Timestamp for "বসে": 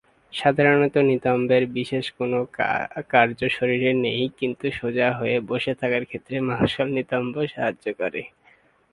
5.49-5.73